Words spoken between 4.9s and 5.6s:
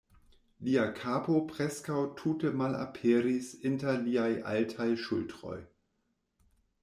ŝultroj.